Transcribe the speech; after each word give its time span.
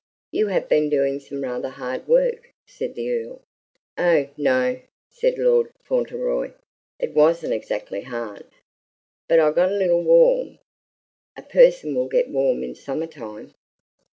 "You 0.31 0.47
have 0.47 0.67
been 0.67 0.89
doing 0.89 1.19
some 1.19 1.43
rather 1.43 1.69
hard 1.69 2.07
work," 2.07 2.53
said 2.67 2.95
the 2.95 3.11
Earl. 3.11 3.43
"Oh, 3.99 4.29
no!" 4.35 4.79
said 5.11 5.37
Lord 5.37 5.71
Fauntleroy, 5.83 6.53
"it 6.97 7.13
wasn't 7.13 7.53
exactly 7.53 8.01
hard, 8.01 8.47
but 9.29 9.39
I 9.39 9.51
got 9.51 9.71
a 9.71 9.75
little 9.77 10.01
warm. 10.01 10.57
A 11.37 11.43
person 11.43 11.93
will 11.93 12.07
get 12.07 12.29
warm 12.31 12.63
in 12.63 12.73
summer 12.73 13.05
time." 13.05 13.53